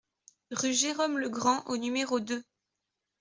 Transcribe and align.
Rue 0.49 0.73
Jérome 0.73 1.19
Legrand 1.19 1.61
au 1.67 1.77
numéro 1.77 2.19
deux 2.19 2.43